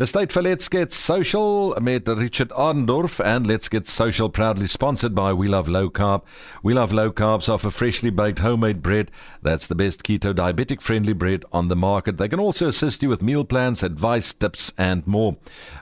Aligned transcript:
Dis 0.00 0.14
tyd 0.16 0.32
vir 0.32 0.42
Let's 0.46 0.70
Get 0.72 0.90
Social 0.96 1.74
met 1.78 2.06
Richard 2.08 2.48
Arndorf 2.56 3.18
and 3.20 3.46
Let's 3.46 3.68
Get 3.68 3.86
Social 3.86 4.30
proudly 4.30 4.66
sponsored 4.66 5.14
by 5.14 5.34
We 5.34 5.48
Love 5.48 5.68
Low 5.68 5.90
Carb. 5.90 6.22
We 6.62 6.72
Love 6.72 6.94
Low 6.94 7.12
Carbs 7.12 7.46
offer 7.46 7.68
freshly 7.68 8.08
baked 8.08 8.38
homemade 8.38 8.80
bread 8.80 9.10
that's 9.42 9.66
the 9.66 9.74
best 9.74 10.02
keto 10.02 10.32
diabetic 10.32 10.80
friendly 10.80 11.12
bread 11.12 11.44
on 11.52 11.68
the 11.68 11.76
market. 11.76 12.16
They 12.16 12.30
can 12.30 12.40
also 12.40 12.68
assist 12.68 13.02
you 13.02 13.10
with 13.10 13.20
meal 13.20 13.44
plans, 13.44 13.82
advice, 13.82 14.32
tips 14.32 14.72
and 14.78 15.06
more. 15.06 15.36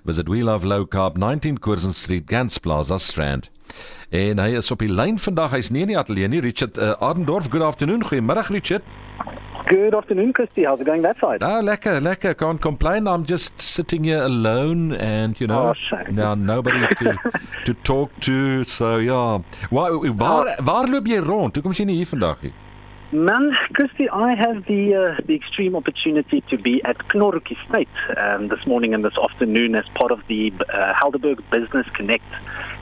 Visit 0.04 0.28
We 0.28 0.42
Love 0.42 0.64
Low 0.64 0.86
Carb 0.86 1.16
19 1.16 1.58
Curzon 1.58 1.92
Street, 1.92 2.26
Gans 2.26 2.58
Plaza, 2.58 2.98
Strand. 2.98 3.48
En 4.10 4.42
hy 4.42 4.56
is 4.58 4.72
op 4.74 4.82
die 4.82 4.90
lyn 4.90 5.22
vandag. 5.22 5.54
Hy's 5.54 5.70
nie 5.70 5.86
in 5.86 5.94
die 5.94 6.00
ateljee 6.00 6.26
nie. 6.26 6.42
Richard 6.42 6.82
uh, 6.82 6.96
Arndorf, 6.98 7.46
good 7.48 7.62
afternoon. 7.62 8.02
Goeiemiddag 8.02 8.50
Richard. 8.50 8.82
Good 9.70 9.94
afternoon, 9.94 10.32
Christy. 10.32 10.64
How's 10.64 10.80
it 10.80 10.84
going 10.84 11.02
that 11.02 11.20
side? 11.20 11.44
Ah, 11.44 11.60
lekker, 11.62 12.00
lekker. 12.00 12.34
Can't 12.34 12.60
complain. 12.60 13.06
I'm 13.06 13.24
just 13.24 13.60
sitting 13.60 14.02
here 14.02 14.20
alone, 14.20 14.92
and 14.94 15.40
you 15.40 15.46
know, 15.46 15.72
oh, 15.92 16.02
now 16.10 16.34
nobody 16.34 16.88
to 16.98 17.14
to 17.66 17.74
talk 17.74 18.10
to. 18.22 18.64
So 18.64 18.96
yeah. 18.96 19.38
Waar 19.70 19.92
waar 20.16 20.56
oh. 20.58 20.64
waar 20.64 20.88
loop 20.88 21.06
jy 21.06 21.20
rond? 21.22 21.54
Hoekom 21.54 21.70
is 21.70 21.78
jy 21.78 21.86
nie 21.86 22.00
hier 22.00 22.10
vandag 22.10 22.42
nie? 22.42 22.52
Man, 23.12 23.56
Christy, 23.72 24.08
I 24.08 24.36
have 24.36 24.66
the 24.66 24.94
uh, 24.94 25.20
the 25.26 25.34
extreme 25.34 25.74
opportunity 25.74 26.42
to 26.42 26.56
be 26.56 26.80
at 26.84 26.96
Knorhoek 27.08 27.56
State 27.68 27.88
um, 28.16 28.46
this 28.46 28.64
morning 28.68 28.94
and 28.94 29.04
this 29.04 29.18
afternoon 29.20 29.74
as 29.74 29.84
part 29.96 30.12
of 30.12 30.20
the 30.28 30.52
uh, 30.72 31.10
Business 31.50 31.88
Connect. 31.94 32.22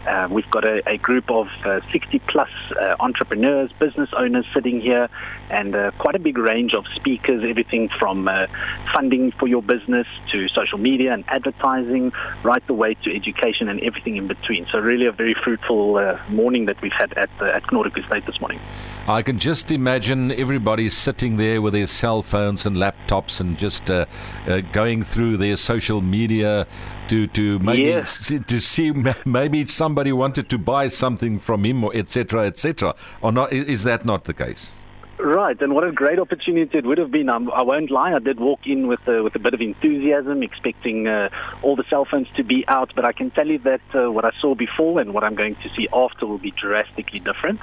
Uh, 0.07 0.29
we've 0.31 0.51
got 0.51 0.65
a, 0.65 0.83
a 0.89 0.97
group 0.99 1.31
of 1.31 1.49
uh, 1.65 1.81
60 1.93 2.19
plus 2.29 2.49
uh, 2.81 2.97
entrepreneurs, 3.01 3.71
business 3.79 4.09
owners 4.17 4.47
sitting 4.55 4.81
here, 4.81 5.09
and 5.51 5.75
uh, 5.75 5.91
quite 5.99 6.15
a 6.15 6.19
big 6.19 6.39
range 6.39 6.73
of 6.73 6.85
speakers, 6.95 7.43
everything 7.47 7.89
from 7.99 8.29
uh, 8.29 8.47
funding 8.95 9.33
for 9.33 9.47
your 9.47 9.63
business 9.63 10.07
to 10.31 10.49
social 10.49 10.79
media 10.79 11.13
and 11.13 11.25
advertising, 11.29 12.13
right 12.43 12.67
the 12.67 12.75
way 12.75 12.95
to 12.95 13.15
education 13.15 13.69
and 13.69 13.81
everything 13.81 14.17
in 14.17 14.29
between. 14.29 14.67
So 14.71 14.79
really 14.79 15.07
a 15.07 15.13
very 15.13 15.35
fruitful 15.35 15.97
uh, 15.97 16.19
morning 16.29 16.67
that 16.67 16.81
we've 16.81 16.93
had 16.93 17.13
at, 17.15 17.31
at 17.43 17.65
Knorhoek 17.65 18.07
State 18.07 18.25
this 18.27 18.41
morning. 18.41 18.61
I 19.07 19.23
can 19.23 19.39
just 19.39 19.71
imagine 19.71 20.18
everybody 20.33 20.89
sitting 20.89 21.37
there 21.37 21.61
with 21.63 21.73
their 21.73 21.87
cell 21.87 22.23
phones 22.23 22.67
and 22.67 22.77
laptops 22.77 23.41
and 23.41 23.59
just 23.59 23.91
uh, 23.91 24.07
uh, 24.47 24.61
going 24.73 25.03
through 25.03 25.37
their 25.37 25.57
social 25.57 26.01
media 26.01 26.67
to 27.09 27.27
to 27.29 27.59
maybe 27.59 27.83
yes. 27.83 28.33
to 28.47 28.61
see 28.61 28.91
maybe 29.25 29.67
somebody 29.67 30.13
wanted 30.13 30.49
to 30.51 30.59
buy 30.59 30.89
something 30.89 31.39
from 31.39 31.65
him 31.65 31.83
or 31.85 31.95
etc 31.97 32.47
etc 32.47 32.95
or 33.23 33.33
not 33.33 33.53
is 33.53 33.85
that 33.85 34.05
not 34.05 34.25
the 34.25 34.35
case 34.35 34.73
Right, 35.21 35.61
and 35.61 35.75
what 35.75 35.83
a 35.83 35.91
great 35.91 36.21
opportunity 36.21 36.79
it 36.79 36.87
would 36.87 36.99
have 36.99 37.11
been. 37.11 37.29
Um, 37.29 37.51
I 37.51 37.63
won't 37.63 37.91
lie, 37.91 38.15
I 38.15 38.21
did 38.21 38.39
walk 38.39 38.69
in 38.69 38.87
with 38.87 39.01
a, 39.09 39.21
with 39.21 39.35
a 39.35 39.41
bit 39.41 39.53
of 39.53 39.61
enthusiasm, 39.61 40.45
expecting 40.45 41.09
uh, 41.09 41.31
all 41.61 41.75
the 41.75 41.83
cell 41.91 42.05
phones 42.05 42.29
to 42.37 42.45
be 42.45 42.65
out, 42.69 42.93
but 42.95 43.05
I 43.05 43.11
can 43.11 43.33
tell 43.33 43.49
you 43.49 43.59
that 43.61 43.81
uh, 43.95 44.13
what 44.13 44.25
I 44.25 44.31
saw 44.41 44.55
before 44.55 45.01
and 45.01 45.13
what 45.13 45.25
I'm 45.25 45.35
going 45.35 45.57
to 45.57 45.75
see 45.75 45.89
after 45.93 46.25
will 46.25 46.39
be 46.39 46.53
drastically 46.53 47.19
different. 47.19 47.59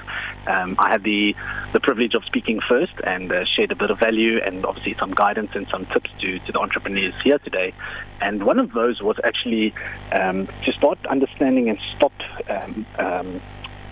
Um, 0.46 0.76
I 0.78 0.90
had 0.90 1.02
the, 1.02 1.34
the 1.72 1.80
privilege 1.80 2.14
of 2.14 2.26
speaking 2.26 2.60
first 2.60 2.92
and 3.04 3.32
uh, 3.32 3.46
shared 3.46 3.72
a 3.72 3.76
bit 3.76 3.90
of 3.90 3.98
value 3.98 4.38
and 4.44 4.66
obviously 4.66 4.94
some 4.98 5.14
guidance 5.14 5.52
and 5.54 5.66
some 5.70 5.86
tips 5.86 6.10
to, 6.20 6.38
to 6.40 6.52
the 6.52 6.58
entrepreneurs 6.58 7.14
here 7.24 7.38
today. 7.38 7.72
And 8.20 8.44
one 8.44 8.58
of 8.58 8.74
those 8.74 9.00
was 9.00 9.16
actually 9.24 9.72
um, 10.12 10.46
to 10.66 10.72
start 10.72 10.98
understanding 11.06 11.70
and 11.70 11.78
stop 11.96 12.12
um, 12.50 12.86
um, 12.98 13.40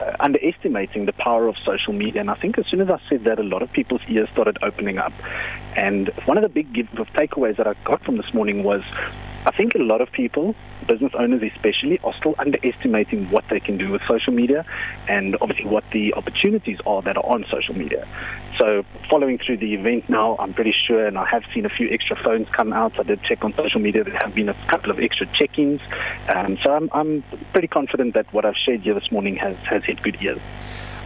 uh, 0.00 0.17
underestimating 0.20 1.06
the 1.06 1.12
power 1.12 1.48
of 1.48 1.56
social 1.64 1.92
media. 1.92 2.20
And 2.20 2.31
I 2.31 2.34
think 2.34 2.59
as 2.59 2.67
soon 2.67 2.81
as 2.81 2.89
I 2.89 3.00
said 3.09 3.25
that, 3.25 3.39
a 3.39 3.42
lot 3.42 3.62
of 3.62 3.73
people's 3.73 4.03
ears 4.09 4.28
started 4.33 4.59
opening 4.62 4.98
up. 4.98 5.12
And 5.77 6.11
one 6.27 6.36
of 6.36 6.42
the 6.42 6.48
big 6.48 6.73
takeaways 6.73 7.56
that 7.56 7.67
I 7.67 7.75
got 7.84 8.05
from 8.05 8.17
this 8.17 8.33
morning 8.33 8.62
was 8.62 8.83
I 9.47 9.50
think 9.50 9.75
a 9.75 9.78
lot 9.78 10.00
of 10.00 10.11
people, 10.11 10.55
business 10.89 11.12
owners 11.19 11.42
especially, 11.55 11.98
are 12.03 12.14
still 12.14 12.34
underestimating 12.39 13.31
what 13.31 13.45
they 13.51 13.61
can 13.61 13.77
do 13.77 13.91
with 13.91 14.03
social 14.09 14.33
media 14.33 14.64
and 15.09 15.36
obviously 15.41 15.67
what 15.67 15.84
the 15.92 16.14
opportunities 16.14 16.78
are 16.86 17.03
that 17.03 17.17
are 17.17 17.27
on 17.27 17.45
social 17.51 17.74
media. 17.74 18.08
So 18.58 18.85
following 19.11 19.39
through 19.39 19.58
the 19.58 19.74
event 19.74 20.08
now, 20.08 20.36
I'm 20.39 20.55
pretty 20.55 20.73
sure, 20.73 21.07
and 21.07 21.18
I 21.18 21.27
have 21.27 21.42
seen 21.52 21.67
a 21.67 21.68
few 21.68 21.89
extra 21.91 22.17
phones 22.17 22.48
come 22.51 22.73
out. 22.73 22.98
I 22.98 23.02
did 23.02 23.23
check 23.23 23.45
on 23.45 23.52
social 23.55 23.80
media. 23.80 24.05
There 24.05 24.17
have 24.23 24.35
been 24.35 24.48
a 24.48 24.67
couple 24.68 24.91
of 24.91 24.98
extra 24.98 25.27
check-ins. 25.35 25.80
Um, 26.35 26.57
so 26.63 26.73
I'm, 26.73 26.89
I'm 26.92 27.24
pretty 27.52 27.68
confident 27.68 28.14
that 28.14 28.33
what 28.33 28.45
I've 28.45 28.57
shared 28.57 28.80
here 28.80 28.95
this 28.95 29.11
morning 29.11 29.36
has, 29.36 29.57
has 29.68 29.85
hit 29.85 30.02
good 30.02 30.17
ears. 30.23 30.41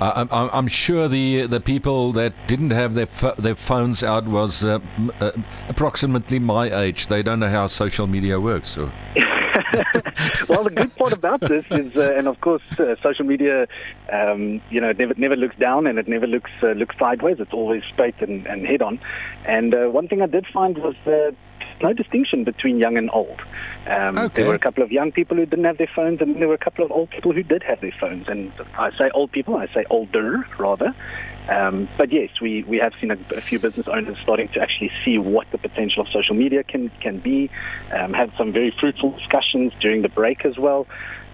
Uh, 0.00 0.26
I'm, 0.30 0.50
I'm, 0.52 0.68
sure 0.68 1.08
the 1.08 1.48
the 1.48 1.60
people 1.60 2.12
that 2.12 2.32
didn't 2.46 2.70
have 2.70 2.94
their 2.94 3.08
their 3.36 3.56
phones 3.56 4.04
out 4.04 4.28
was 4.28 4.64
uh, 4.64 4.78
uh, 5.18 5.32
approximately 5.68 6.38
my 6.38 6.70
age. 6.82 7.08
They 7.08 7.20
don't 7.20 7.40
know 7.40 7.50
how 7.50 7.66
social 7.66 8.06
media 8.06 8.27
works. 8.36 8.70
So. 8.70 8.90
well, 10.48 10.64
the 10.64 10.72
good 10.74 10.94
part 10.96 11.12
about 11.12 11.40
this 11.40 11.64
is, 11.70 11.96
uh, 11.96 12.14
and 12.16 12.28
of 12.28 12.40
course, 12.40 12.62
uh, 12.78 12.94
social 13.02 13.24
media, 13.24 13.66
um, 14.12 14.60
you 14.70 14.80
know, 14.80 14.92
never 14.92 15.14
never 15.16 15.36
looks 15.36 15.56
down 15.56 15.86
and 15.86 15.98
it 15.98 16.08
never 16.08 16.26
looks 16.26 16.50
uh, 16.62 16.72
looks 16.72 16.96
sideways. 16.98 17.40
It's 17.40 17.52
always 17.52 17.82
straight 17.84 18.20
and, 18.20 18.46
and 18.46 18.66
head 18.66 18.82
on. 18.82 19.00
And 19.44 19.74
one 19.92 20.08
thing 20.08 20.22
I 20.22 20.26
did 20.26 20.46
find 20.46 20.78
was 20.78 20.94
no 21.82 21.92
distinction 21.92 22.44
between 22.44 22.78
young 22.78 22.96
and 22.96 23.10
old. 23.12 23.40
Um, 23.86 24.18
okay. 24.18 24.42
There 24.42 24.48
were 24.48 24.54
a 24.54 24.58
couple 24.58 24.82
of 24.82 24.92
young 24.92 25.12
people 25.12 25.36
who 25.36 25.46
didn't 25.46 25.64
have 25.64 25.78
their 25.78 25.90
phones, 25.94 26.20
and 26.20 26.36
there 26.36 26.48
were 26.48 26.54
a 26.54 26.58
couple 26.58 26.84
of 26.84 26.90
old 26.90 27.10
people 27.10 27.32
who 27.32 27.42
did 27.42 27.62
have 27.62 27.80
their 27.80 27.94
phones. 27.98 28.28
And 28.28 28.52
I 28.74 28.90
say 28.96 29.10
old 29.10 29.32
people, 29.32 29.56
I 29.56 29.66
say 29.68 29.84
older 29.90 30.46
rather. 30.58 30.94
Um, 31.48 31.88
but 31.96 32.12
yes, 32.12 32.28
we, 32.42 32.62
we 32.64 32.76
have 32.76 32.92
seen 33.00 33.10
a, 33.10 33.18
a, 33.34 33.40
few 33.40 33.58
business 33.58 33.88
owners 33.88 34.18
starting 34.22 34.48
to 34.48 34.60
actually 34.60 34.92
see 35.02 35.16
what 35.16 35.50
the 35.50 35.56
potential 35.56 36.02
of 36.02 36.08
social 36.12 36.34
media 36.34 36.62
can 36.62 36.90
can 37.00 37.20
be. 37.20 37.50
Um, 37.90 38.12
had 38.12 38.30
some 38.36 38.52
very 38.52 38.70
fruitful 38.70 39.12
discussions 39.12 39.72
during 39.80 40.02
the 40.02 40.10
break 40.10 40.44
as 40.44 40.58
well. 40.58 40.86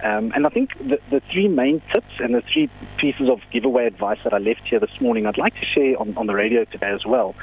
Um, 0.04 0.32
and 0.34 0.46
I 0.46 0.50
think 0.50 0.76
the, 0.78 1.00
the 1.10 1.22
three 1.32 1.48
main 1.48 1.80
tips 1.90 2.12
and 2.18 2.34
the 2.34 2.42
three 2.52 2.68
pieces 2.98 3.30
of 3.30 3.40
giveaway 3.50 3.86
advice 3.86 4.18
that 4.24 4.34
I 4.34 4.38
left 4.38 4.60
here 4.66 4.78
this 4.78 5.00
morning, 5.00 5.24
I'd 5.24 5.38
like 5.38 5.54
to 5.54 5.64
share 5.64 5.98
on, 5.98 6.14
on 6.18 6.26
the 6.26 6.34
radio 6.34 6.66
today 6.66 6.90
as 6.90 7.06
well. 7.06 7.34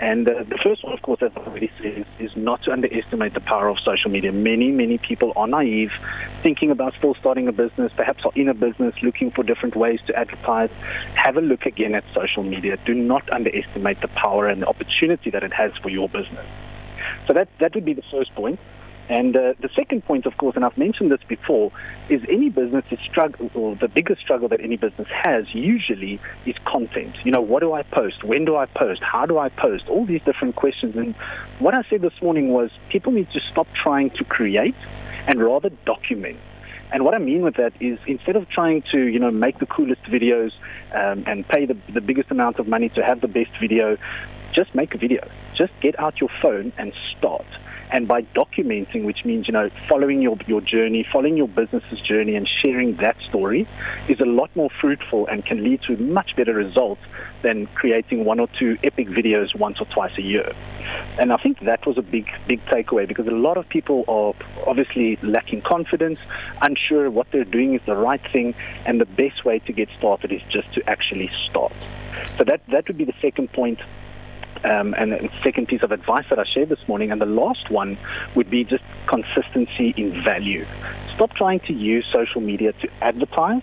And 0.00 0.28
uh, 0.28 0.44
the 0.44 0.58
first 0.62 0.84
one, 0.84 0.92
of 0.92 1.00
course, 1.00 1.22
as 1.22 1.32
I 1.34 1.40
already 1.40 1.70
said, 1.80 2.06
is, 2.18 2.30
not 2.36 2.62
to 2.64 2.72
underestimate 2.72 3.32
the 3.32 3.40
power 3.40 3.68
of 3.68 3.78
social 3.78 4.10
media. 4.10 4.32
Many, 4.32 4.70
many 4.70 4.98
people 4.98 5.32
are 5.34 5.46
naive, 5.46 5.92
thinking 6.42 6.70
about 6.70 6.92
still 6.98 7.14
starting 7.14 7.48
a 7.48 7.52
business, 7.52 7.90
perhaps 7.96 8.22
are 8.26 8.32
in 8.34 8.48
a 8.48 8.54
business, 8.54 8.94
looking 9.02 9.30
for 9.30 9.42
different 9.42 9.74
ways 9.74 10.00
to 10.06 10.14
advertise. 10.14 10.70
Have 11.14 11.38
a 11.38 11.40
look 11.40 11.64
again 11.64 11.94
at 11.94 12.04
social 12.14 12.42
media. 12.42 12.76
Do 12.84 12.92
not 12.92 13.32
underestimate 13.32 14.02
the 14.02 14.08
power 14.08 14.46
and 14.46 14.60
the 14.60 14.66
opportunity 14.66 15.30
that 15.30 15.42
it 15.42 15.54
has 15.54 15.72
for 15.82 15.88
your 15.88 16.08
business. 16.08 16.46
So 17.26 17.32
that, 17.32 17.48
that 17.60 17.74
would 17.74 17.86
be 17.86 17.94
the 17.94 18.04
first 18.10 18.34
point. 18.34 18.60
And 19.10 19.36
uh, 19.36 19.54
the 19.60 19.68
second 19.74 20.04
point, 20.04 20.24
of 20.24 20.36
course, 20.36 20.54
and 20.54 20.64
I've 20.64 20.78
mentioned 20.78 21.10
this 21.10 21.20
before, 21.26 21.72
is 22.08 22.22
any 22.28 22.48
business 22.48 22.84
is 22.92 22.98
struggle, 23.00 23.50
or 23.56 23.74
the 23.74 23.88
biggest 23.88 24.20
struggle 24.20 24.48
that 24.50 24.60
any 24.60 24.76
business 24.76 25.08
has 25.10 25.52
usually 25.52 26.20
is 26.46 26.54
content. 26.64 27.16
You 27.24 27.32
know, 27.32 27.40
what 27.40 27.58
do 27.58 27.72
I 27.72 27.82
post? 27.82 28.22
When 28.22 28.44
do 28.44 28.54
I 28.54 28.66
post? 28.66 29.02
How 29.02 29.26
do 29.26 29.36
I 29.36 29.48
post? 29.48 29.88
All 29.88 30.06
these 30.06 30.20
different 30.24 30.54
questions. 30.54 30.94
And 30.94 31.16
what 31.58 31.74
I 31.74 31.82
said 31.90 32.02
this 32.02 32.12
morning 32.22 32.50
was 32.50 32.70
people 32.88 33.10
need 33.10 33.28
to 33.32 33.40
stop 33.50 33.66
trying 33.74 34.10
to 34.10 34.22
create 34.22 34.76
and 35.26 35.42
rather 35.42 35.70
document. 35.86 36.38
And 36.92 37.04
what 37.04 37.14
I 37.14 37.18
mean 37.18 37.42
with 37.42 37.56
that 37.56 37.72
is 37.80 37.98
instead 38.06 38.36
of 38.36 38.48
trying 38.48 38.84
to, 38.92 39.06
you 39.06 39.18
know, 39.18 39.32
make 39.32 39.58
the 39.58 39.66
coolest 39.66 40.04
videos 40.04 40.52
um, 40.94 41.24
and 41.26 41.46
pay 41.48 41.66
the, 41.66 41.76
the 41.92 42.00
biggest 42.00 42.30
amount 42.30 42.60
of 42.60 42.68
money 42.68 42.90
to 42.90 43.02
have 43.02 43.20
the 43.20 43.28
best 43.28 43.50
video, 43.60 43.96
just 44.52 44.72
make 44.72 44.94
a 44.94 44.98
video. 44.98 45.28
Just 45.56 45.72
get 45.80 45.98
out 45.98 46.20
your 46.20 46.30
phone 46.40 46.72
and 46.78 46.92
start 47.18 47.46
and 47.92 48.06
by 48.06 48.22
documenting, 48.22 49.04
which 49.04 49.24
means, 49.24 49.48
you 49.48 49.52
know, 49.52 49.70
following 49.88 50.22
your, 50.22 50.36
your 50.46 50.60
journey, 50.60 51.06
following 51.12 51.36
your 51.36 51.48
business's 51.48 52.00
journey 52.00 52.36
and 52.36 52.48
sharing 52.48 52.96
that 52.96 53.16
story 53.28 53.68
is 54.08 54.20
a 54.20 54.24
lot 54.24 54.54
more 54.54 54.70
fruitful 54.80 55.26
and 55.26 55.44
can 55.44 55.64
lead 55.64 55.82
to 55.82 55.96
much 55.96 56.36
better 56.36 56.54
results 56.54 57.00
than 57.42 57.66
creating 57.74 58.24
one 58.24 58.38
or 58.38 58.48
two 58.58 58.76
epic 58.84 59.08
videos 59.08 59.58
once 59.58 59.80
or 59.80 59.86
twice 59.86 60.16
a 60.18 60.22
year. 60.22 60.52
And 61.18 61.32
I 61.32 61.36
think 61.36 61.60
that 61.60 61.86
was 61.86 61.98
a 61.98 62.02
big, 62.02 62.28
big 62.46 62.64
takeaway 62.66 63.06
because 63.06 63.26
a 63.26 63.32
lot 63.32 63.56
of 63.56 63.68
people 63.68 64.04
are 64.08 64.34
obviously 64.66 65.18
lacking 65.22 65.62
confidence, 65.62 66.18
unsure 66.62 67.10
what 67.10 67.26
they're 67.32 67.44
doing 67.44 67.74
is 67.74 67.80
the 67.86 67.96
right 67.96 68.22
thing, 68.32 68.54
and 68.86 69.00
the 69.00 69.06
best 69.06 69.44
way 69.44 69.58
to 69.60 69.72
get 69.72 69.88
started 69.98 70.32
is 70.32 70.42
just 70.48 70.72
to 70.74 70.88
actually 70.88 71.30
start. 71.48 71.74
So 72.38 72.44
that, 72.44 72.60
that 72.68 72.86
would 72.88 72.98
be 72.98 73.04
the 73.04 73.14
second 73.20 73.52
point 73.52 73.80
um, 74.64 74.94
and 74.98 75.12
the 75.12 75.28
second 75.42 75.68
piece 75.68 75.82
of 75.82 75.92
advice 75.92 76.24
that 76.30 76.38
I 76.38 76.44
shared 76.44 76.68
this 76.68 76.86
morning. 76.88 77.10
And 77.10 77.20
the 77.20 77.26
last 77.26 77.70
one 77.70 77.98
would 78.34 78.50
be 78.50 78.64
just 78.64 78.84
consistency 79.08 79.94
in 79.96 80.22
value. 80.24 80.66
Stop 81.14 81.32
trying 81.34 81.60
to 81.60 81.72
use 81.72 82.06
social 82.12 82.40
media 82.40 82.72
to 82.74 82.88
advertise 83.00 83.62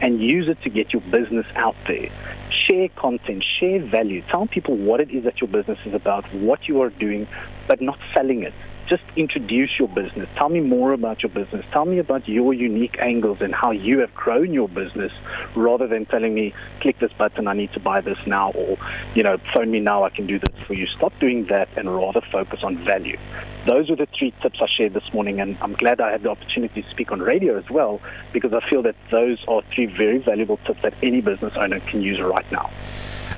and 0.00 0.22
use 0.22 0.48
it 0.48 0.60
to 0.62 0.70
get 0.70 0.92
your 0.92 1.02
business 1.02 1.46
out 1.56 1.76
there. 1.86 2.08
Share 2.50 2.88
content, 2.90 3.44
share 3.58 3.84
value. 3.84 4.22
Tell 4.30 4.46
people 4.46 4.76
what 4.76 5.00
it 5.00 5.10
is 5.10 5.24
that 5.24 5.40
your 5.40 5.48
business 5.48 5.78
is 5.84 5.94
about, 5.94 6.32
what 6.34 6.68
you 6.68 6.80
are 6.82 6.90
doing, 6.90 7.26
but 7.66 7.80
not 7.80 7.98
selling 8.14 8.42
it. 8.42 8.54
Just 8.88 9.02
introduce 9.16 9.78
your 9.78 9.88
business. 9.88 10.28
Tell 10.36 10.48
me 10.48 10.60
more 10.60 10.92
about 10.92 11.22
your 11.22 11.30
business. 11.30 11.64
Tell 11.72 11.84
me 11.84 11.98
about 11.98 12.28
your 12.28 12.54
unique 12.54 12.96
angles 13.00 13.38
and 13.40 13.54
how 13.54 13.70
you 13.70 13.98
have 14.00 14.14
grown 14.14 14.52
your 14.52 14.68
business 14.68 15.12
rather 15.54 15.86
than 15.86 16.06
telling 16.06 16.34
me, 16.34 16.54
click 16.80 16.98
this 16.98 17.12
button, 17.12 17.46
I 17.46 17.52
need 17.52 17.72
to 17.74 17.80
buy 17.80 18.00
this 18.00 18.18
now, 18.26 18.50
or, 18.52 18.78
you 19.14 19.22
know, 19.22 19.36
phone 19.52 19.70
me 19.70 19.80
now, 19.80 20.04
I 20.04 20.10
can 20.10 20.26
do 20.26 20.38
this 20.38 20.54
for 20.66 20.74
you. 20.74 20.86
Stop 20.86 21.12
doing 21.20 21.46
that 21.46 21.68
and 21.76 21.94
rather 21.94 22.22
focus 22.32 22.60
on 22.62 22.82
value. 22.84 23.18
Those 23.66 23.90
are 23.90 23.96
the 23.96 24.08
three 24.18 24.32
tips 24.42 24.60
I 24.62 24.66
shared 24.66 24.94
this 24.94 25.12
morning, 25.12 25.40
and 25.40 25.58
I'm 25.60 25.74
glad 25.74 26.00
I 26.00 26.10
had 26.10 26.22
the 26.22 26.30
opportunity 26.30 26.82
to 26.82 26.90
speak 26.90 27.12
on 27.12 27.20
radio 27.20 27.58
as 27.58 27.68
well 27.70 28.00
because 28.32 28.52
I 28.52 28.66
feel 28.68 28.82
that 28.82 28.96
those 29.10 29.44
are 29.46 29.62
three 29.74 29.86
very 29.86 30.18
valuable 30.18 30.58
tips 30.66 30.80
that 30.82 30.94
any 31.02 31.20
business 31.20 31.52
owner 31.56 31.80
can 31.80 32.00
use 32.00 32.20
right 32.20 32.50
now. 32.50 32.70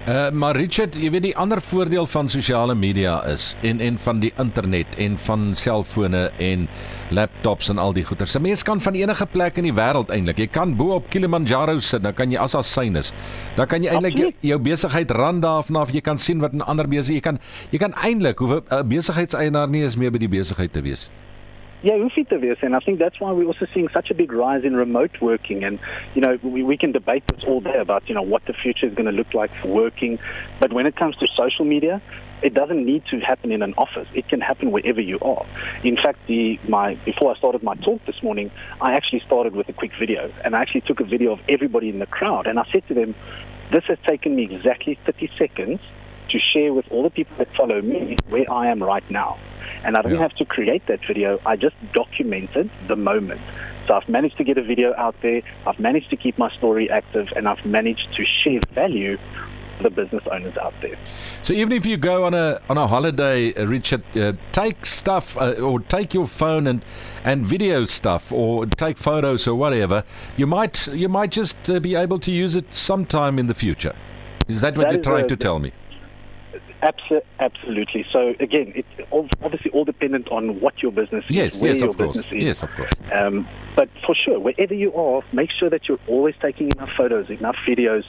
Uh, 0.07 0.31
maar 0.33 0.57
Richard, 0.57 0.95
jy 0.97 1.11
weet 1.13 1.25
die 1.27 1.35
ander 1.37 1.61
voordeel 1.61 2.07
van 2.09 2.29
sosiale 2.33 2.75
media 2.75 3.19
is 3.29 3.53
en 3.61 3.83
en 3.85 3.99
van 4.01 4.23
die 4.23 4.31
internet 4.41 4.97
en 4.97 5.19
van 5.27 5.40
selfone 5.59 6.31
en 6.39 6.67
laptops 7.11 7.71
en 7.73 7.79
al 7.79 7.95
die 7.97 8.05
goeters. 8.05 8.35
'n 8.37 8.43
Mens 8.43 8.63
kan 8.63 8.81
van 8.81 8.95
enige 8.95 9.27
plek 9.27 9.57
in 9.57 9.65
die 9.69 9.75
wêreld 9.75 10.11
eintlik. 10.11 10.39
Jy 10.39 10.47
kan 10.47 10.77
bo 10.77 10.95
op 10.95 11.11
Kilimanjaro 11.11 11.81
sit, 11.81 12.03
dan 12.03 12.15
kan 12.15 12.31
jy 12.31 12.39
as 12.39 12.55
asynus. 12.55 13.13
Dan 13.57 13.67
kan 13.67 13.83
jy 13.83 13.91
eintlik 13.91 14.19
jou, 14.19 14.33
jou 14.41 14.59
besigheid 14.59 15.11
ran 15.11 15.41
daarvan 15.41 15.77
af. 15.77 15.93
Jy 15.93 16.01
kan 16.01 16.19
sien 16.19 16.41
wat 16.41 16.53
'n 16.53 16.63
ander 16.63 16.89
besig 16.89 17.15
jy 17.15 17.21
kan 17.21 17.39
jy 17.71 17.79
kan 17.79 17.93
eintlik 17.95 18.39
hoe 18.39 18.63
'n 18.71 18.89
besigheidseienaar 18.89 19.69
nie 19.69 19.83
eens 19.83 19.97
meer 19.97 20.11
by 20.11 20.19
die 20.19 20.29
besigheid 20.29 20.73
te 20.73 20.83
wees. 20.83 21.11
Yeah, 21.83 21.97
te 22.15 22.27
and 22.63 22.77
I 22.77 22.81
think 22.81 22.99
that's 22.99 23.19
why 23.21 23.33
we're 23.33 23.47
also 23.47 23.67
seeing 23.73 23.89
such 23.89 24.11
a 24.11 24.15
big 24.15 24.33
rise 24.33 24.65
in 24.65 24.77
remote 24.77 25.13
working 25.23 25.65
and 25.65 25.79
you 26.15 26.21
know 26.21 26.39
we, 26.43 26.63
we 26.63 26.77
can 26.77 26.93
debate 26.93 27.25
this 27.29 27.43
all 27.45 27.63
day 27.63 27.79
about 27.79 28.07
you 28.07 28.15
know 28.15 28.23
what 28.23 28.45
the 28.47 28.53
future 28.53 28.87
is 28.87 28.95
going 28.95 29.07
to 29.07 29.13
look 29.13 29.33
like 29.33 29.51
for 29.63 29.69
working 29.69 30.19
but 30.61 30.75
when 30.75 30.85
it 30.87 30.95
comes 30.95 31.17
to 31.17 31.27
social 31.35 31.65
media 31.65 32.03
it 32.43 32.55
doesn't 32.55 32.85
need 32.85 33.05
to 33.07 33.21
happen 33.21 33.53
in 33.53 33.63
an 33.63 33.75
office. 33.77 34.09
It 34.15 34.29
can 34.29 34.41
happen 34.41 34.71
wherever 34.71 35.01
you 35.01 35.19
are. 35.21 35.47
In 35.85 35.97
fact, 35.97 36.19
the, 36.27 36.59
my, 36.69 36.95
before 37.05 37.35
I 37.35 37.37
started 37.37 37.63
my 37.63 37.75
talk 37.77 38.05
this 38.07 38.23
morning, 38.23 38.51
I 38.81 38.95
actually 38.95 39.21
started 39.21 39.55
with 39.55 39.69
a 39.69 39.73
quick 39.73 39.93
video, 39.99 40.33
and 40.45 40.57
I 40.57 40.63
actually 40.63 40.83
took 40.83 41.01
a 41.01 41.05
video 41.05 41.33
of 41.33 41.41
everybody 41.49 41.89
in 41.89 41.99
the 41.99 42.07
crowd, 42.07 42.47
and 42.47 42.59
I 42.59 42.67
said 42.73 42.87
to 42.89 42.95
them, 42.95 43.15
"This 43.73 43.85
has 43.85 43.99
taken 44.07 44.37
me 44.37 44.45
exactly 44.45 44.99
30 45.05 45.31
seconds 45.37 45.81
to 46.31 46.39
share 46.39 46.73
with 46.73 46.87
all 46.91 47.03
the 47.03 47.11
people 47.11 47.37
that 47.39 47.55
follow 47.57 47.83
me 47.83 48.17
where 48.29 48.51
I 48.51 48.69
am 48.69 48.83
right 48.83 49.09
now." 49.11 49.39
And 49.85 49.97
I 49.97 50.03
didn't 50.03 50.19
yeah. 50.19 50.23
have 50.23 50.35
to 50.37 50.45
create 50.45 50.87
that 50.87 51.01
video. 51.07 51.41
I 51.47 51.57
just 51.57 51.77
documented 51.93 52.71
the 52.89 52.97
moment. 52.97 53.41
So 53.87 53.95
I've 53.95 54.09
managed 54.09 54.37
to 54.39 54.45
get 54.45 54.59
a 54.59 54.63
video 54.63 54.95
out 54.97 55.17
there. 55.23 55.43
I've 55.67 55.79
managed 55.81 56.11
to 56.11 56.17
keep 56.17 56.39
my 56.39 56.51
story 56.53 56.91
active 56.91 57.29
and 57.35 57.49
I've 57.49 57.65
managed 57.65 58.13
to 58.15 58.25
share 58.25 58.61
value 58.73 59.19
with 59.83 59.83
the 59.83 59.91
business 60.03 60.23
owners 60.31 60.57
out 60.59 60.75
there. 60.81 60.97
So 61.43 61.53
even 61.55 61.73
if 61.73 61.87
you 61.87 61.97
go 61.97 62.25
on 62.25 62.35
a 62.35 62.61
on 62.69 62.79
a 62.79 62.87
holiday, 62.87 63.55
uh, 63.55 63.67
Richard, 63.67 64.05
uh, 64.17 64.35
take 64.53 64.87
stuff 64.87 65.37
uh, 65.37 65.55
or 65.55 65.81
take 65.81 66.15
your 66.15 66.27
phone 66.27 66.67
and 66.67 66.85
and 67.25 67.47
video 67.47 67.85
stuff 67.85 68.33
or 68.33 68.67
take 68.67 68.99
photos 68.99 69.47
or 69.47 69.55
whatever. 69.57 70.05
You 70.37 70.47
might 70.47 70.87
you 70.89 71.09
might 71.09 71.31
just 71.31 71.69
uh, 71.69 71.81
be 71.81 71.95
able 71.95 72.19
to 72.21 72.31
use 72.31 72.55
it 72.55 72.73
sometime 72.73 73.39
in 73.39 73.47
the 73.47 73.55
future. 73.55 73.95
Is 74.49 74.61
that 74.61 74.77
what 74.77 74.85
that 74.85 74.95
you're 74.95 75.03
trying 75.03 75.27
a, 75.27 75.29
to 75.29 75.37
tell 75.37 75.59
me? 75.59 75.73
Absolutely. 76.83 78.05
So 78.11 78.35
again, 78.41 78.73
it's 78.75 78.89
obviously 79.43 79.71
all 79.73 79.85
dependent 79.85 80.29
on 80.31 80.61
what 80.61 80.83
your 80.83 80.93
business 80.93 81.25
yes, 81.29 81.55
is, 81.55 81.61
where 81.61 81.73
yes, 81.73 81.81
your 81.83 81.95
business 81.95 82.27
is. 82.27 82.43
Yes, 82.43 82.63
of 82.63 82.71
course. 82.71 82.93
Um, 83.13 83.49
but 83.77 83.89
for 84.05 84.15
sure, 84.15 84.39
wherever 84.39 84.75
you 84.75 84.93
are, 84.95 85.23
make 85.33 85.51
sure 85.51 85.71
that 85.71 85.89
you're 85.89 86.01
always 86.07 86.35
taking 86.41 86.71
enough 86.71 86.91
photos, 86.97 87.31
enough 87.31 87.57
videos, 87.67 88.05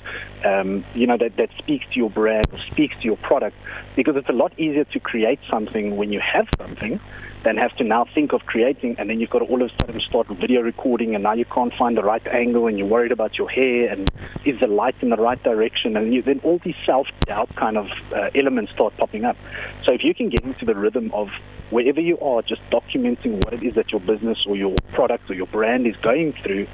um, 0.45 0.83
you 0.93 1.07
know, 1.07 1.17
that, 1.17 1.37
that 1.37 1.49
speaks 1.57 1.85
to 1.93 1.97
your 1.97 2.09
brand 2.09 2.47
or 2.51 2.59
speaks 2.71 2.95
to 2.97 3.03
your 3.05 3.17
product, 3.17 3.55
because 3.95 4.15
it's 4.15 4.29
a 4.29 4.33
lot 4.33 4.57
easier 4.59 4.85
to 4.85 4.99
create 4.99 5.39
something 5.49 5.97
when 5.97 6.11
you 6.11 6.19
have 6.19 6.47
something 6.57 6.99
than 7.43 7.57
have 7.57 7.75
to 7.77 7.83
now 7.83 8.05
think 8.13 8.33
of 8.33 8.45
creating 8.45 8.95
and 8.99 9.09
then 9.09 9.19
you've 9.19 9.29
got 9.29 9.39
to 9.39 9.45
all 9.45 9.61
of 9.61 9.71
a 9.71 9.73
sudden 9.79 9.99
start 10.01 10.27
video 10.27 10.61
recording 10.61 11.15
and 11.15 11.23
now 11.23 11.33
you 11.33 11.45
can't 11.45 11.73
find 11.73 11.97
the 11.97 12.03
right 12.03 12.25
angle 12.27 12.67
and 12.67 12.77
you're 12.77 12.87
worried 12.87 13.11
about 13.11 13.37
your 13.37 13.49
hair 13.49 13.91
and 13.91 14.11
is 14.45 14.59
the 14.59 14.67
light 14.67 14.95
in 15.01 15.09
the 15.09 15.15
right 15.15 15.41
direction 15.43 15.97
and 15.97 16.13
you, 16.13 16.21
then 16.21 16.39
all 16.43 16.59
these 16.63 16.75
self-doubt 16.85 17.55
kind 17.55 17.77
of 17.77 17.87
uh, 18.15 18.29
elements 18.35 18.71
start 18.71 18.95
popping 18.97 19.25
up. 19.25 19.35
So 19.83 19.91
if 19.91 20.03
you 20.03 20.13
can 20.13 20.29
get 20.29 20.43
into 20.43 20.65
the 20.65 20.75
rhythm 20.75 21.11
of 21.13 21.29
wherever 21.71 22.01
you 22.01 22.19
are, 22.19 22.41
just 22.41 22.61
documenting 22.69 23.43
what 23.43 23.53
it 23.53 23.63
is 23.63 23.75
that 23.75 23.91
your 23.91 24.01
business 24.01 24.45
or 24.45 24.55
your 24.55 24.75
product 24.93 25.29
or 25.29 25.33
your 25.33 25.47
brand 25.51 25.87
is 25.87 25.95
going 25.97 26.33
through, 26.43 26.67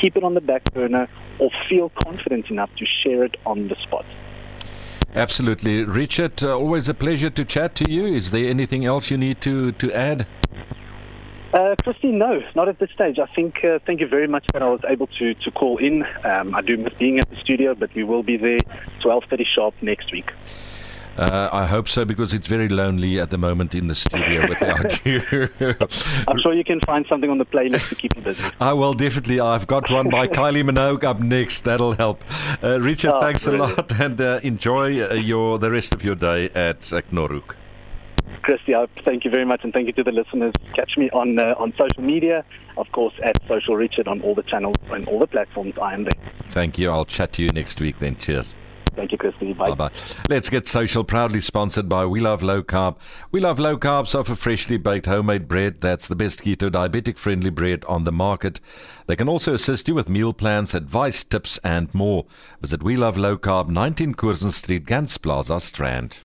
keep 0.00 0.16
it 0.16 0.24
on 0.24 0.34
the 0.34 0.40
back 0.40 0.64
burner 0.72 1.08
or 1.38 1.50
feel 1.68 1.90
confident 2.04 2.50
enough 2.50 2.70
to 2.76 2.86
share 2.86 3.24
it 3.24 3.36
on 3.46 3.68
the 3.68 3.76
spot. 3.76 4.04
Absolutely. 5.14 5.84
Richard, 5.84 6.42
uh, 6.42 6.56
always 6.56 6.88
a 6.88 6.94
pleasure 6.94 7.28
to 7.30 7.44
chat 7.44 7.74
to 7.76 7.90
you. 7.90 8.06
Is 8.06 8.30
there 8.30 8.48
anything 8.48 8.86
else 8.86 9.10
you 9.10 9.18
need 9.18 9.40
to, 9.42 9.72
to 9.72 9.92
add? 9.92 10.26
Uh, 11.52 11.74
Christine, 11.82 12.16
no, 12.16 12.40
not 12.54 12.68
at 12.68 12.78
this 12.78 12.90
stage. 12.92 13.18
I 13.18 13.26
think, 13.34 13.62
uh, 13.62 13.78
thank 13.84 14.00
you 14.00 14.08
very 14.08 14.26
much 14.26 14.46
that 14.54 14.62
I 14.62 14.70
was 14.70 14.80
able 14.88 15.06
to, 15.18 15.34
to 15.34 15.50
call 15.50 15.76
in. 15.76 16.02
Um, 16.24 16.54
I 16.54 16.62
do 16.62 16.78
miss 16.78 16.94
being 16.94 17.20
at 17.20 17.28
the 17.28 17.36
studio, 17.36 17.74
but 17.74 17.94
we 17.94 18.04
will 18.04 18.22
be 18.22 18.38
there 18.38 18.60
12.30 19.02 19.44
sharp 19.44 19.74
next 19.82 20.12
week. 20.12 20.30
Uh, 21.16 21.48
I 21.52 21.66
hope 21.66 21.88
so 21.88 22.04
because 22.04 22.32
it's 22.32 22.46
very 22.46 22.68
lonely 22.68 23.20
at 23.20 23.30
the 23.30 23.38
moment 23.38 23.74
in 23.74 23.86
the 23.86 23.94
studio 23.94 24.48
without 24.48 25.04
you. 25.06 25.22
I'm 26.26 26.38
sure 26.38 26.54
you 26.54 26.64
can 26.64 26.80
find 26.80 27.04
something 27.06 27.30
on 27.30 27.38
the 27.38 27.44
playlist 27.44 27.88
to 27.90 27.94
keep 27.94 28.16
you 28.16 28.22
busy. 28.22 28.42
I 28.60 28.72
will 28.72 28.94
definitely. 28.94 29.38
I've 29.40 29.66
got 29.66 29.90
one 29.90 30.08
by 30.08 30.26
Kylie 30.38 30.64
Minogue 30.64 31.04
up 31.04 31.20
next. 31.20 31.64
That'll 31.64 31.92
help. 31.92 32.22
Uh, 32.62 32.80
Richard, 32.80 33.12
oh, 33.12 33.20
thanks 33.20 33.44
brilliant. 33.44 33.72
a 33.72 33.76
lot 33.76 34.00
and 34.00 34.20
uh, 34.20 34.40
enjoy 34.42 35.02
uh, 35.10 35.14
your 35.14 35.58
the 35.58 35.70
rest 35.70 35.92
of 35.92 36.02
your 36.02 36.14
day 36.14 36.46
at 36.54 36.80
Knorhoek. 36.80 37.56
Christy, 38.42 38.74
I 38.74 38.86
thank 39.04 39.24
you 39.24 39.30
very 39.30 39.44
much, 39.44 39.60
and 39.62 39.72
thank 39.72 39.86
you 39.86 39.92
to 39.92 40.02
the 40.02 40.10
listeners. 40.10 40.52
Catch 40.74 40.96
me 40.96 41.10
on 41.10 41.38
uh, 41.38 41.54
on 41.58 41.72
social 41.78 42.02
media, 42.02 42.44
of 42.76 42.90
course, 42.92 43.14
at 43.22 43.36
Social 43.46 43.76
Richard 43.76 44.08
on 44.08 44.20
all 44.22 44.34
the 44.34 44.42
channels 44.42 44.76
and 44.90 45.06
all 45.08 45.18
the 45.18 45.26
platforms. 45.26 45.74
I 45.80 45.94
am 45.94 46.04
there. 46.04 46.32
Thank 46.48 46.78
you. 46.78 46.90
I'll 46.90 47.04
chat 47.04 47.32
to 47.34 47.42
you 47.42 47.50
next 47.50 47.80
week 47.80 47.98
then. 47.98 48.16
Cheers. 48.16 48.54
Thank 48.94 49.12
you, 49.12 49.18
Christy. 49.18 49.52
Bye. 49.54 49.74
Bye. 49.74 49.90
Let's 50.28 50.50
get 50.50 50.66
social. 50.66 51.02
Proudly 51.02 51.40
sponsored 51.40 51.88
by 51.88 52.04
We 52.04 52.20
Love 52.20 52.42
Low 52.42 52.62
Carb. 52.62 52.96
We 53.30 53.40
Love 53.40 53.58
Low 53.58 53.78
Carbs 53.78 54.14
offer 54.14 54.34
freshly 54.34 54.76
baked 54.76 55.06
homemade 55.06 55.48
bread. 55.48 55.80
That's 55.80 56.08
the 56.08 56.16
best 56.16 56.42
keto 56.42 56.70
diabetic 56.70 57.16
friendly 57.16 57.50
bread 57.50 57.84
on 57.86 58.04
the 58.04 58.12
market. 58.12 58.60
They 59.06 59.16
can 59.16 59.28
also 59.28 59.54
assist 59.54 59.88
you 59.88 59.94
with 59.94 60.08
meal 60.08 60.32
plans, 60.34 60.74
advice, 60.74 61.24
tips, 61.24 61.58
and 61.64 61.92
more. 61.94 62.26
Visit 62.60 62.82
We 62.82 62.96
Love 62.96 63.16
Low 63.16 63.38
Carb, 63.38 63.68
19 63.68 64.14
Curzon 64.14 64.52
Street, 64.52 64.84
Gants 64.84 65.16
Plaza, 65.16 65.58
Strand. 65.60 66.18